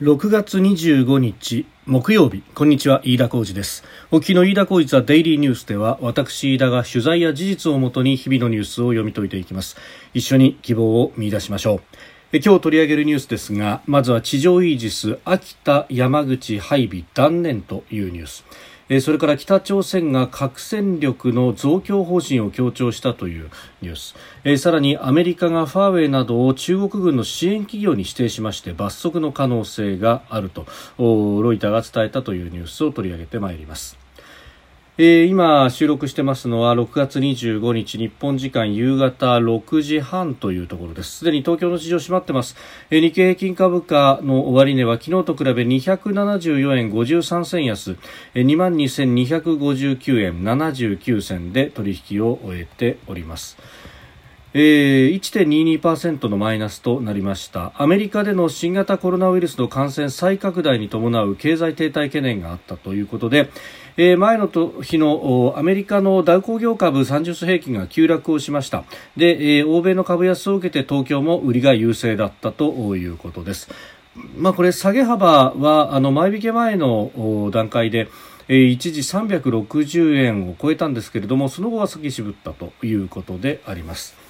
[0.00, 2.42] 6月25日木曜日。
[2.54, 3.84] こんにちは飯田浩二です。
[4.10, 9.76] お聞の飯田浩二はデイリーニュースでは私飯田が取材や事実をもとに日々のニュースを読み解いていきます。
[10.14, 11.82] 一緒に希望を見出しましょ
[12.32, 12.38] う。
[12.38, 18.46] 今日取り上げるニュースですがまずは地上イージス秋田山口配備断念というニュース。
[18.98, 23.48] それから北朝鮮が核戦力の増強方針を強調したという
[23.82, 24.60] ニュース。
[24.60, 30.66] さらにアメリカがファーウェイなどを中国軍の支援企業に指定しまして罰則の可能性があると
[30.98, 33.96] ロイターが伝えたというニュースを取り上げてまいります。
[34.98, 41.18] えー、今収録してますのは6月25日日本時間夕方6時半というところです。
[41.18, 42.56] すでに東京の市場閉まってます、
[42.90, 47.96] えー、日経平均株価の終値は昨日と比べ274円53銭安、
[48.34, 53.56] えー、22,259円79銭で取引を終えております。
[54.52, 57.72] えー、1.22%のマイナスとなりました。
[57.76, 63.48] アメリカでの新型コロナウイルスの感染再拡大に伴う経済停滞懸念があったということで、
[63.96, 64.48] えー、前の
[64.82, 68.84] 日のアメリカのダウ工業株30種平均が急落をしました
[69.16, 73.68] で、えー、欧米の株安を受けて東京も売りが優勢だったということです
[74.36, 78.08] まあ、これ下げ幅はあの前引け前の段階で
[78.48, 84.20] 一時360円を超えたんですけれどもその後は先渋ったということであります。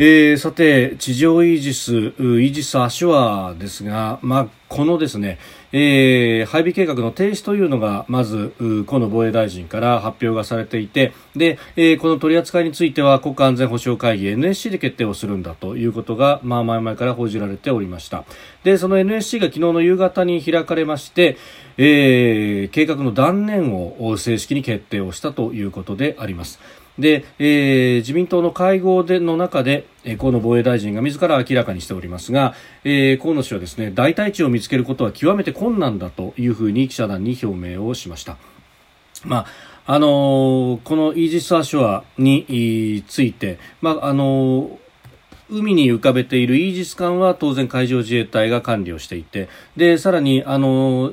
[0.00, 5.38] えー、さて、地上イージス、イージス・アシュアですが、まあ、このですね、
[5.72, 8.52] えー、配備計画の停止というのが、まず、
[8.86, 18.24] 河野防衛大臣から発表がされていて、で、えー、この取り扱いについては国家安全保障会議 NSC で決定をするんだということが、まあ、前々から報じられておりました。
[18.62, 21.38] で、その NSC が昨日の夕方に開かれまして、
[21.78, 26.60] えー、計画の断念を正式に決定をしたということであります。
[26.98, 38.36] で、えー、自民党の会合での中で、えー、河野防衛大臣が自ら明らかにしておりますが、えー、河野氏はですね代替地を見つけることは極めて困難だというふうに記者団に表明をしました。
[39.24, 39.46] まあ
[39.90, 44.88] あのー、このイージス・アショアについて、まああのー
[45.50, 51.12] 海に浮かべているイージス艦は当然海上自衛隊が管理をしていてでさらにあの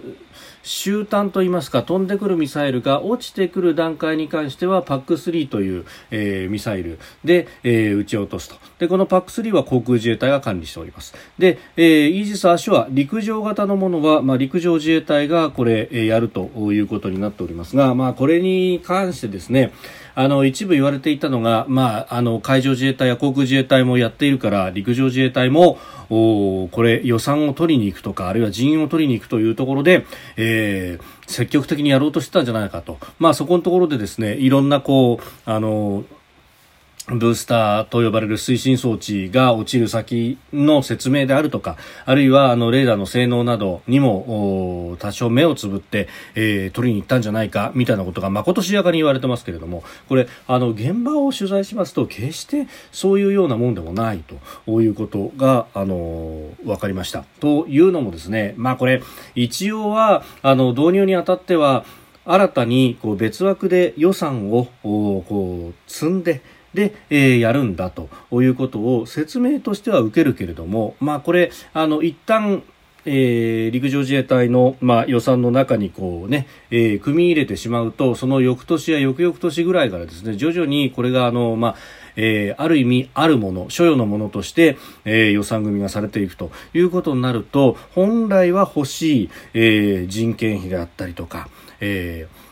[0.66, 8.56] 終端といいますか飛んでくるミサイルが落ちてくる段階に関しては PAC3 という、えー、ミサイルで、えー、撃ち落とすと。
[8.80, 11.14] でこの PAC3 は航空自衛隊が管理しております。
[11.38, 19.72] で、えー、イージス・アショア陸上型のものは、まあ、陸上自衛隊がこれ、えー、やるということになっておりますが、まあ、これに関してですね
[20.16, 25.78] あの一部言われていたのが、まあ、あの海上自衛隊や航空自衛隊もやっているから陸上自衛隊も
[26.09, 30.06] おこれ予算を取りに行くとかあるいは人員を取りに行くというところで、
[30.38, 36.06] えー、積極的にやろうとしてたんじゃないかと、まあ、そこのところでですねいろんなこうあの
[37.08, 54.24] ブースターと呼ばれる推進装置が落ちる先の説明であるとか、あるいはあのレーダーの性能などにも多少目をつぶって、えー、取りに行ったんじゃないかみたいなことがまことしやかに言われてますけれども、これあの現場を取材しますと決してそういうようなもんでもない
[54.66, 57.24] ということがあの分かりました。
[57.40, 59.04] というのもですね、まあこれ
[59.36, 61.86] 一応はあの導入にあたっては
[62.26, 66.42] 新たにこう別枠で予算をこう積んで
[66.75, 72.63] で、えー、やるんだということを説明としては受けるけれども、まあ、これあの一旦
[73.08, 81.75] えー、陸上自衛隊の、まあ、予算の中にこうね、えー、組み入れてしまうとその翌年や翌々年ぐらいからですね徐々にこれがあの、まあ
[82.16, 91.47] えー、ある意味あるもの所与のものとして、えー、予算組がされていくということになると本来は欲しい、えー、人件費であったりとか、
[91.80, 92.45] えー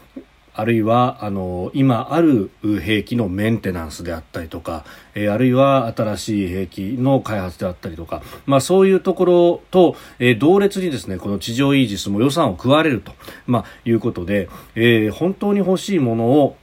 [0.55, 13.11] あるいはあの今ある兵器のメンテナンスであったりとか、えー、あるいは新しい兵器の開発であったりとか、まあ、そういうところと、えー、同列にですねこの地上イージスも予算を食われると、
[13.47, 16.57] まあ、いうことで、えー、本当に欲しいものを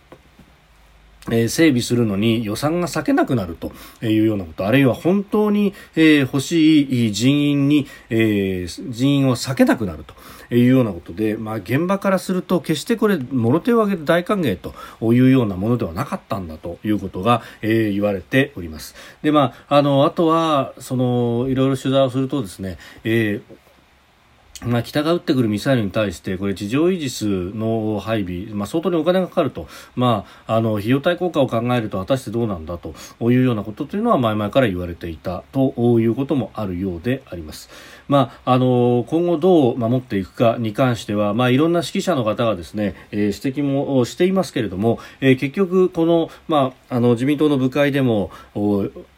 [1.30, 10.14] え、整備するのに予算が割けなくなるというようなこと、あるいは本当に、え、欲しい人員に、え、人員を避けなくなると
[10.54, 14.74] いうようなことで、まあ、現場からすると決してこれ、もろ手を挙げて大歓迎と
[15.12, 18.94] いうようなものではなかったんだということが、えー、言われております。
[19.22, 23.69] で、まあ、あの、あとは、その、いろいろ取材をするとですね、えー
[24.62, 27.26] まあ、北が撃ってくるミサイルに対して、これ、地上イージス
[27.56, 37.70] の配備、まあ、相当にお金がかかると、まあ、あの、費用対効果を考えると、果たしてどうなんだというようなことというのは、前々から言われていたということもあるようであります。
[38.10, 48.30] まあ、あの、今後どう守っていくかに関しては、まあ、いろんな指揮者の方がですね、えー、指摘もしていますけれども、えー、結局、この、まあ、あの、自民党の部会でも、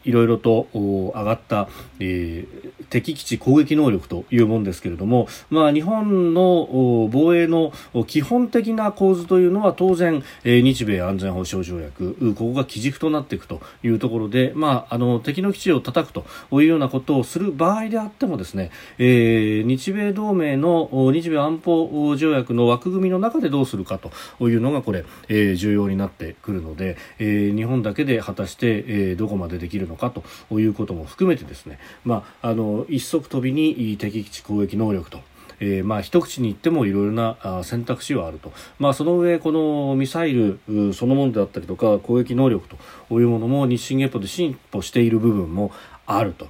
[0.05, 1.67] いろいろと上がった、
[1.99, 7.73] えー、敵基地攻撃能力というものですけれども、まあ、日本の防衛の
[8.07, 16.25] 基本的な構図というのは当然、えー、日米安全保障条約ここが基軸となっていくというところで、まあ、あの敵の基地を叩くと
[16.61, 23.99] いうようなことをする場合であってもですね、えー、日米同盟の日米安保条約の枠組みの中でどうするか
[24.37, 35.19] というのがこれ、えー、重要になってくるので、えー、日本だけで果たして、えー、どこまでできるのかということも含めてですね、まあ、あの一足飛びに敵基地攻撃能力と
[35.59, 40.59] えー、まあ一口に言ってもいろいろな選択肢はあると、まあ、その上このミサイル
[40.93, 42.67] そのものであったりとか攻撃能力
[43.09, 45.71] というものも日進月歩で進歩している部分も
[46.05, 46.47] あると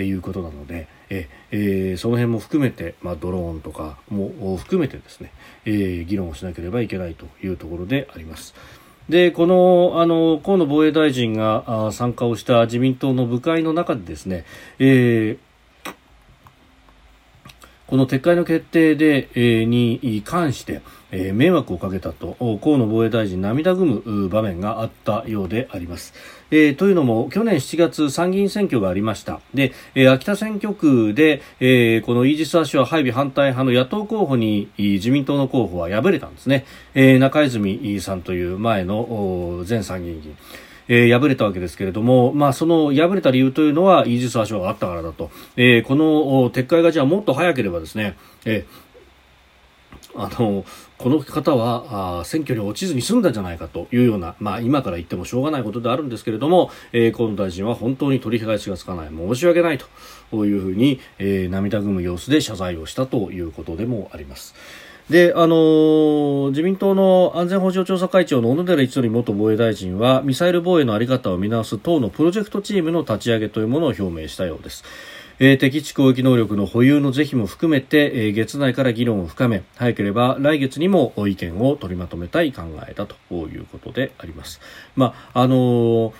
[0.00, 5.32] いうことなので、ええー、その辺も含めて、まあ、ドローンとかも含めてですね、
[5.64, 8.54] えー、議論をしなければいけないというところであります。
[9.08, 14.44] でこのあの河野防衛大臣が参加をした自民党の部会の中でですね、
[14.78, 15.53] えー
[17.94, 20.82] この撤回の決定で、えー、に関して、
[21.12, 26.12] えー、迷惑をかけたと河野防衛大臣涙ぐむ場面があったようであります。
[26.50, 29.40] えー、というのも去年7月参議院選挙がありました。
[29.54, 40.36] で、えー、秋田選挙区で、えー、このイージス・アショア配備反対派の野党候補に自民党の候補は敗れたんですね、えー、中泉さんという前の前参議院議員。
[40.88, 48.84] えー、敗れたわけですけれども、まあ、その敗れた理由というのはイージス・アショアがあったからだと、えー、この撤回がじゃあもっと早ければですね、えー
[50.16, 50.64] あの
[50.96, 59.78] この方はあ選挙に落ちずに済んだんじゃないかというような、まあ、今から言ってもしょうがないことであるんですけれども、えー、河野大臣は本当に取り返しがつかない申し訳ない
[60.30, 64.54] というふうに、えー、涙ぐむ様子で謝罪をしたということでもあります。
[65.10, 74.82] で、あのー、自民党の安全保障調査会長の小野寺一則元防衛大臣はミサイル防衛の在り方を見直す党のプロジェクトチームの立ち上げというものを表明したようです。
[75.40, 84.60] えー、敵地攻撃能力の保有の是非も含めて、えー、月内から議論を深め早ければ来月にも意見を取りまとめたい考えだということであります。
[84.96, 86.12] まああのー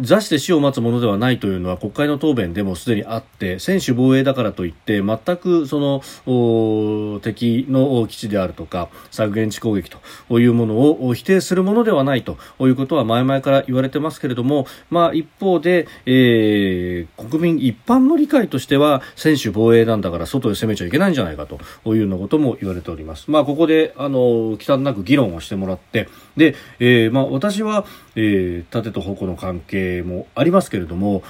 [0.00, 10.78] 座して死を待つものではないというのは国会の答弁でもすでにあって専守防衛だからといって全くその敵の基地であるとか削減地攻撃というもの
[11.08, 23.30] を否定するものではないということは前々から言われてますけれども、まあ、一方で、えー、国民一般の理解としては専守防衛なんだから外へ攻めちゃいけないんじゃないかというようなことも言われております。
[23.30, 27.84] まあ、ここであの忌憚なく議論をしてもらってで、えーまあ、私は、
[28.14, 31.22] えー、盾と矛の関係もありますけれども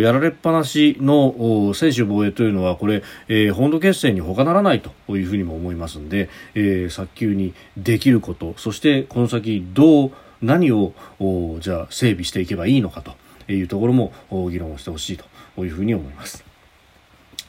[0.00, 10.12] やられっぱなしの専守防衛というのはこれ、えー、本土決戦に他ならないというふうにも思いますので、えー、早急にできることそしてこの先どう
[10.42, 10.92] 何を
[11.60, 14.12] じゃあ整備していけばいいのかというところも
[14.50, 15.18] 議論をしてほしい
[15.56, 16.44] というふうに思います。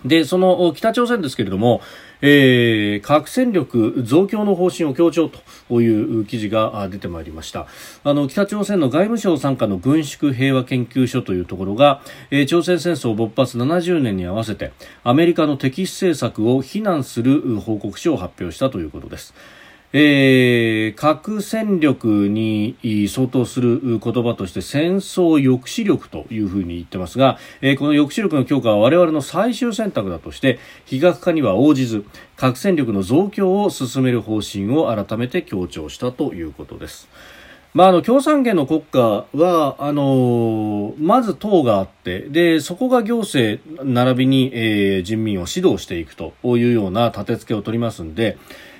[0.05, 1.81] で、その北朝鮮ですけれども、
[2.21, 5.29] えー、核戦力増強の方針を強調
[5.67, 7.67] という記事が出てまいりました。
[8.03, 14.71] あの北朝鮮の外務省傘下の軍縮平和研究所というところが、えー、朝鮮戦争勃発70年に合わせて
[15.03, 19.33] アメリカの敵視政策を非難する報告書を発表したということです。
[19.93, 22.77] えー、核戦力に
[23.09, 32.05] 相当する言葉として戦争抑止力というふうに言ってますが、えー、この抑止力の強化は我々の最終選択だとして非核化には応じず
[32.37, 37.09] 核戦力の増強を進める方針を改めて強調したということです。
[37.73, 48.37] まあ、あの共産権の国家はあのまず党があってでそこが行政並びに、えー、人民を指導していくというような立て付けを取りますので、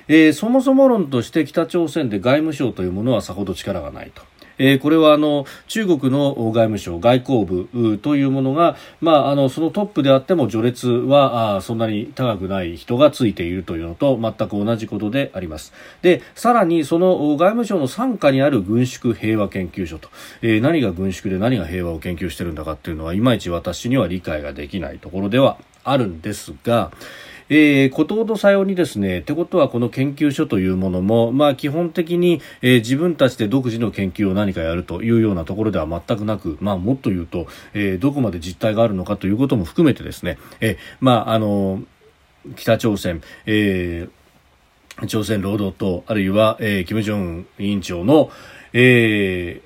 [0.08, 4.22] えー、そもそも論として北朝鮮で外務省というものはさほど力がないと。
[4.58, 20.10] えー、これはあの中国の外務省外交部というものが、まあ、あのそのトップであっても序列はあそんなに高くない人がついているというのと全く同じことでありますでさらにその外務省の傘下にある軍縮平和研究所と、
[20.42, 26.92] えー、何が軍縮で何が平和を研究しているんだかっていうのはいまいち私には理解ができないところではあるんですが、
[27.54, 41.82] えー、ことほどさようにですね、ってことはこの研究所というものも、まあ基本的に、えー、自分たちで独自の研究を何かやるというようなところでは全くなく、まあもっと言うと、えー、どこまで実態があるのかということも含めてですね、え、まああの、
[42.56, 44.08] 北朝鮮、え、
[45.06, 48.30] 朝鮮労働党、あるいは、えー、金正恩委員長の、
[48.72, 49.60] え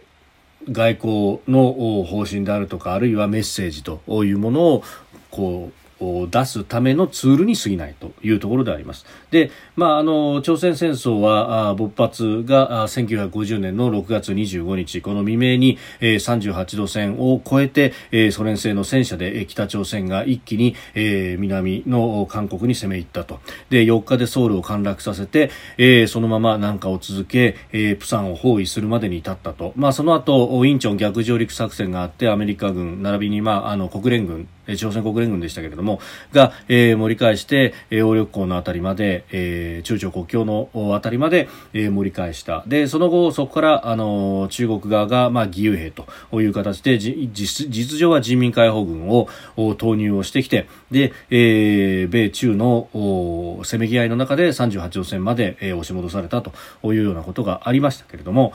[0.68, 4.82] ー、外交の方針であるとか、あるいはメッセージというものを、
[5.30, 9.06] こう、出すためのツールに過ぎないというところであります。
[9.30, 36.00] で、まあ、あの朝鮮戦争は勃発が1950年の6月25日この未明に、えー、38度線を越えて、えー、ソ連製の戦車で、北朝鮮が一気に、えー、南の韓国に攻め入ったとで4日でソウルを陥落させて、えー、そのまま南下を続け、えー、プサンを包囲するまでに至ったと、まあ、その後インチョン逆上陸作戦があってアメリカ軍並びに、まあ、あの国連軍朝鮮国連軍でしたけれども
[36.32, 42.64] が、えー、盛り返して、えー、力港のあたりまで、えー、中朝国境のあたりまで、えー、盛り返した。
[42.66, 49.28] でその後そこからあの中国側が、まあ、義勇兵という形でじ実実情は人民解放軍を
[49.76, 56.52] 投入をしてきてで、えー、米中のせめぎ合いの中で38度線まで、えー、押し戻されたと
[56.84, 58.52] いうようなことがありましたけれども、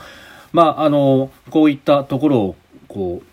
[0.52, 2.56] まあ、あのこういったところを
[2.88, 3.31] こう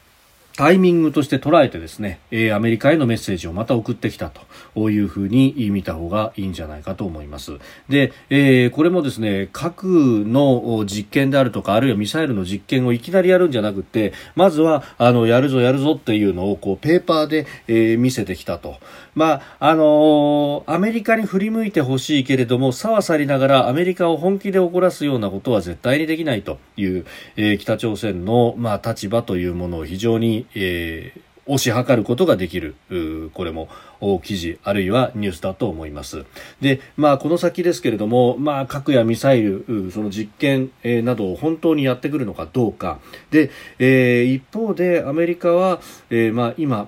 [0.59, 4.29] タイミングとして捉えてですね、えアメリカへのメッセージをまた送ってきた
[4.75, 7.59] というふうに見た方がいいんじゃないかと思います。
[7.87, 18.79] で、えー、これもですね、核の実験であるとか、あるいはミサイルの実験をいきなりやるんじゃなくて、まずは、あの、やるぞやるぞっていうのを、こう、ペーパーで、えー、見せてきたと。
[19.19, 32.75] まあ、あのー、アメリカに振り向いてほしいけれども、さはさりながらアメリカを本気で怒らすようなことは絶対にできないという、えー、北朝鮮の、まあ、立場というものを非常にえー、推し量ることができる、
[33.33, 33.67] これも
[34.23, 36.23] 記事、あるいはニュースだと思います。
[36.61, 40.71] で、まあ、この先ですけれども、まあ、核やミサイル、その実験、
[41.03, 42.99] などを本当にやってくるのかどうか。
[43.31, 46.87] で、えー、一方でアメリカは、えー、まあ、今、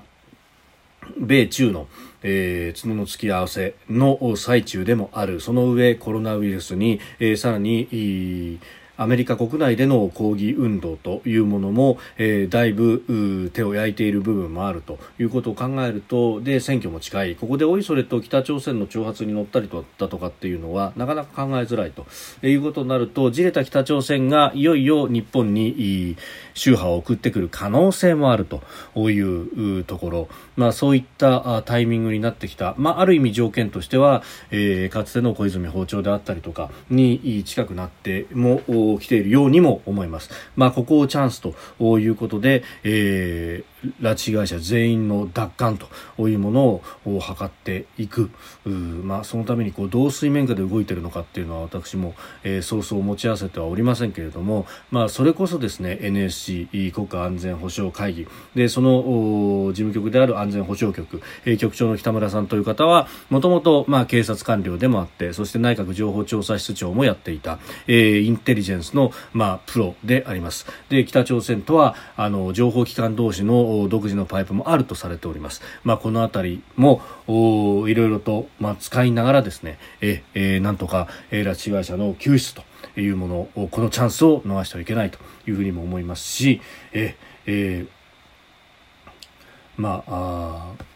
[1.18, 1.88] 米中の、
[2.24, 5.40] えー、角の付き合わせの最中でもある。
[5.42, 8.60] その上、コロナウイルスに、えー、さらに、
[9.02, 17.36] アメリカ国内での抗議運動というものも、えー、だいぶ手を焼いている部分もあるということを考えるとで選挙も近い。
[17.36, 22.06] ここでおいそれと北朝鮮の挑発に乗ったりとだとかっていうのはなかなか考えづらいと
[22.46, 26.16] いうことになるとじれた北朝鮮がいよいよ日本に
[26.54, 28.62] 宗派を送ってくる可能性もあると
[29.10, 38.62] いうところ、まあ、そういったタイミングになってきた、まあ、ある意味条件としては、えー、かつての小泉訪朝であったりとかに近くなっても
[39.00, 40.30] 来ているようにも思います。
[40.56, 43.71] まあ、ここをチャンスということで、えー、
[44.02, 48.30] 拉致被害者全員の奪還というものを図っていく。
[48.66, 70.66] まあ、そのためにこう、どう水面下で動いているのかっていうのは私も、えー、そうそう持ち合わせてはおりませんけれども、まあ、それこそですね、NSC 国家安全保障会議で、その事務局である安全保障局、えー、局長の北村さんという方は、もともと、まあ、警察官僚でもあって、そして内閣情報調査室長もやっていた、えー、インテリジェンスの、まあ、プロであります。
[70.90, 75.62] で、北朝鮮とは、あの、情報機関同士の独自のパイプもあるとされております。
[75.84, 82.64] まあ、このあたりも、おいろいろと、まあ、使いながらですね、え、えー、なんとか、えー、拉致被害者の救出と
[83.00, 86.62] いうものを、このチャンスを逃してはいけないというふうにも思いますし、
[86.94, 90.92] え、えー、まあ、あ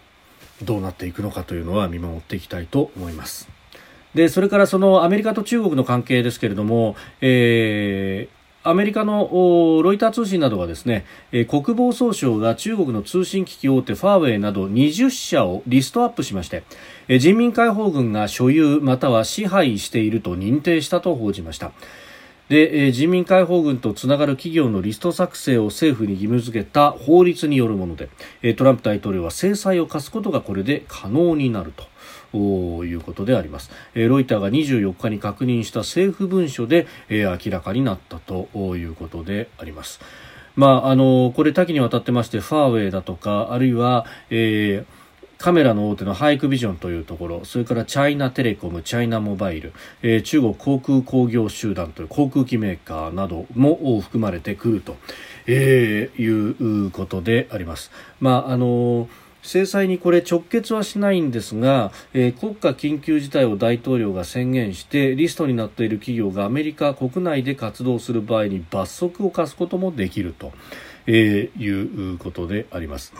[0.64, 3.50] どうなっていくのかというのは見守っていきたいと思います。
[4.14, 9.30] でそれからそのアメリカと中国の関係ですけれども、えーアメリカの
[9.84, 11.06] ロイター通信などはですね、
[11.48, 16.64] 国防総省が中国の通信機器大手ファーウェイなど20社をリストアップしまして、
[17.20, 21.74] 人民解放軍が所有または支配していると認定したと報じました。
[22.50, 28.10] で、人民解放軍とつながる企業のリスト作成を政府に義務付けた法律によるもので、
[28.56, 31.84] トランプ大統領は制裁を科すことがこれで可能になると。
[32.38, 33.72] いうことであります。
[33.94, 40.00] えロイターが24日に確認した政府文書でえ明らかになったということであります。
[40.56, 44.96] まあ、あの、これ多岐にわたってまして、ファーウェイだとか、あるいは、えー、
[45.38, 54.96] カメラの大手のハイクビジョンというところ、それからチャイナテレコム、チャイナモバイル、えー、中国航空工業集団という航空機メーカーなども含まれてくると、
[55.46, 57.92] えー、いうことであります。
[58.22, 59.08] まあ、あのー
[59.46, 70.52] 制裁にこれ直結はしないんですが、えー、国家緊急事態を大統領が宣言してリストになっている企業がアメリカ国内で活動する場合に罰則を課すこともできると、
[71.06, 73.14] えー、いうことであります。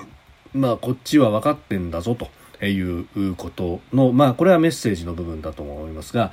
[0.54, 2.30] まあ、こっちは分かってんだぞと
[2.66, 6.32] いうことの、まあ、これはメッセージの部分だと思いますが、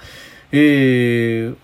[0.52, 1.56] えー、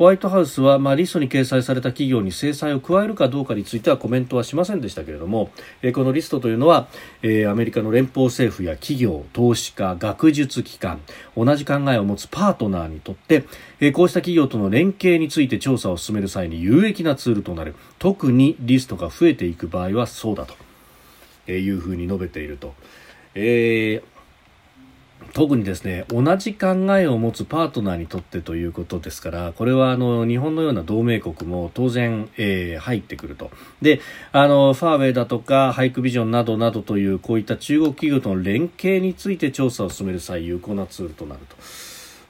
[0.00, 5.50] ホワイトハウスは、まあ、リストに掲載された企業に制裁を加えるかどうかについてはコメントはしませんでしたけれども、
[5.82, 6.88] え、このリストというのは、
[7.22, 11.02] え、アメリカの連邦政府や企業、投資家、学術機関、
[11.36, 13.44] 同じ考えを持つパートナーにとって、
[13.78, 17.74] え、こうした企業との連携について調査を進める際に有益なツールとなる。
[17.98, 20.54] 特にリストが増えていく場合はそうだと、
[21.46, 22.72] えいうふうに述べていると。
[23.34, 24.09] えー
[25.40, 26.66] 特にですね同じ考
[26.98, 41.56] えを持つパートナーにとってということですからこれはあの日本のような同盟国も当然、えー、入ってくるとであのファーウェイだとかハイクビジョンなどなどというこういった中国企業との連携について調査を進める際有効なツールとなると。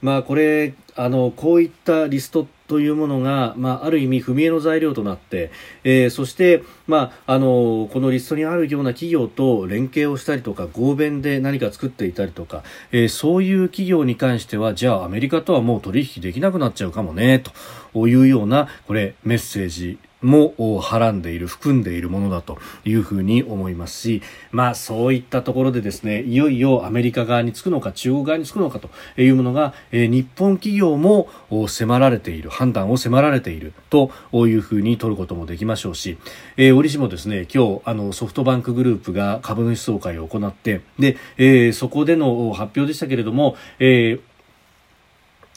[0.02, 5.50] まあ、これあのこういったリストというものが、まあ、ある意味踏み絵の材料となって、
[5.82, 17.42] えー、そして、まあ、あのこのリストにあるような企業と連携をしたりとか合弁で何か作っていたりとか、えー、そういう企業に関してはじゃあアメリカとはもう取引できなくなっちゃうかもね
[17.92, 24.22] というようなこれメッセージもはらんでいる含んでいるものだというふうに思いますし、
[24.52, 31.28] まあ、そういったところでですねいよいよアメリカ側につくのか中国側につくのかというものが、え、日本企業も
[31.68, 36.18] 迫られている判断を迫られているというふうに取ることもできましょうし、
[36.56, 44.30] えー、折しもですね今日あのソフトバンクグループが株主総会を行ってで、えー、そこでの発表でしたけれども、えー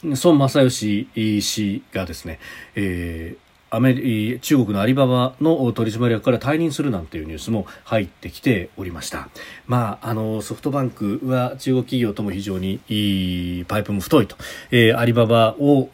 [0.04, 1.08] 孫正義
[1.42, 2.40] 氏がですね、
[2.76, 3.43] えー、
[3.74, 9.30] アメリ中国のアリババの取締役から退任するなんていうニュースも入ってきておりました。
[9.66, 14.36] まあ、あのソフトバンクは中国企業とも非常にいいパイプも太いと、
[14.70, 15.90] えー、アリババを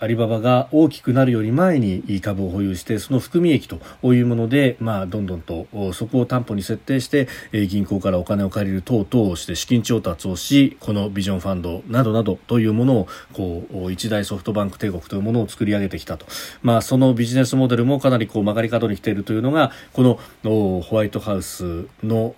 [0.00, 3.80] アリババが大きくなるより前に株を保有してその含み益と
[4.14, 7.28] いうもので、まあ、どんどんとそこを担保に設定して
[7.68, 16.26] 銀行からお金を借りる等々をして資金調達をしこのビジョンファンドなどなどというものをこう一大ソフトバンク帝国というものを作り上げてきたと、
[16.62, 22.34] まあ、そのビジネスモデルもかなりこう曲がり角に来ているというのがこのホワイトハウスの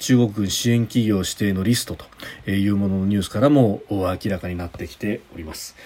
[0.00, 1.94] 中国軍支援企業指定のリスト
[2.44, 5.76] というもののニュースからも明らかになってきております。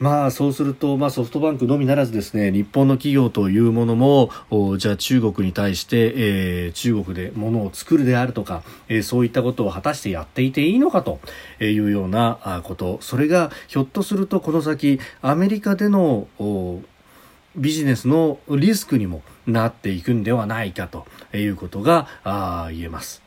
[0.00, 4.28] まあそうすると、まあ、ソフトバンクのみならずですね日本の企業というものも
[4.76, 11.20] じゃあ中国に対して、えー、中国で物を作るであるとか、えー、そういったことを果たしてやっていていいのかと
[11.60, 16.26] いうようなことそれがひょっとするとこの先アメリカでの
[17.56, 22.08] ビジネスのリスクにもなっていくんではないかということが
[22.70, 23.23] 言えます。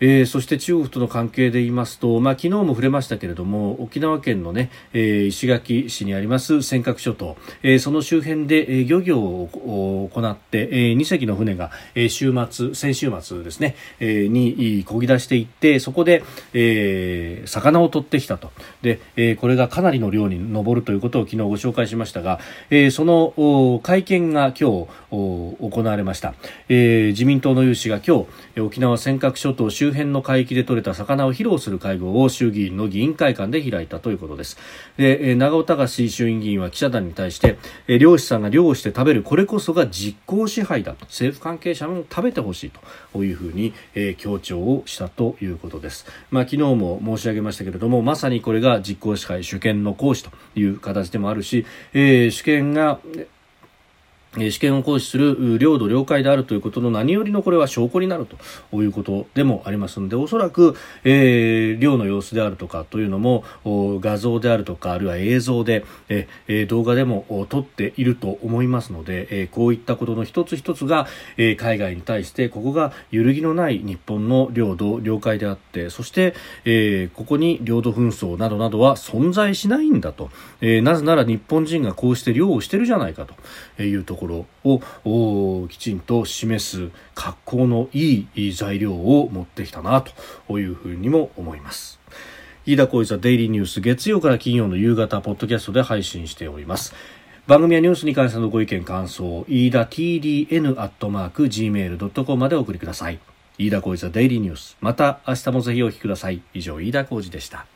[0.00, 16.22] えー、そして中国との関係で言いますと、まあ、昨日も触れましたけれども沖縄県の、ねえー、石垣市にあります尖閣諸島、えー、その周辺で、え、漁業を行って、え、2隻の船が、え、週末先週末ですね、え、に漕ぎ出していってそこで、
[16.54, 18.50] え、魚を取ってきたと。
[18.82, 26.34] で、え、これがかなりの量に上るということを昨日ご紹介しましたが、え、その会見が今日行われました、
[26.68, 28.26] え、自民党の有志が今日
[28.60, 34.56] 沖縄尖閣諸島周辺の海域で取れた魚を披露する会合を衆議院の議員会館で開いたということです。
[34.96, 41.06] で長尾隆衆院議員は記者団に対して漁師さんが漁をして食べるこれこそが実効支配だと。
[41.20, 42.72] 政府関係者も食べてほしい
[43.12, 53.00] というふうに、えー、強調をしたということです、まあ、昨日も申し上げましたけれどもまさにこれが実効支配主権の行使という形でもあるし、えー、主権が
[54.38, 83.26] 主権を行使する領土、領海であるということの何よりのこれは証拠になるということでもありますので、おそらく、えー、領の様子であるとかというのも画像であるとか、あるいは映像で、えー、動画でも撮っていると思いますので、えー、こういったことの一つ一つが、えー、海外に対してここが揺るぎのない日本の領土、領海であって、そして、えー、ここに領土紛争などなどは存在しないんだと、えー、なぜなら日本人がこうして領をしてるじゃないか
[83.76, 84.19] というところ。
[84.20, 90.04] ころをきちんと示す格好のいい材料を持ってきたな
[90.46, 91.98] というふうにも思います。
[92.66, 96.94] 飯田浩司ザデイリーニュース月曜から金曜の夕方ポッドキャストで配信しております。
[97.46, 103.18] 番組やニュースに関してのご意見感想飯田 TDN アットマーク Gmail.com までお送りください。
[103.58, 104.76] 飯田浩司ザデイリーニュース。
[104.80, 106.42] また明日もぜひお聞きください。
[106.54, 107.66] 以上飯田浩司でした。